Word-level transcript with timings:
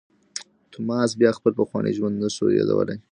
توماس 0.71 1.11
بیا 1.19 1.31
خپل 1.37 1.51
پخوانی 1.59 1.91
ژوند 1.97 2.15
نه 2.23 2.29
شو 2.35 2.45
یادولای. 2.57 2.97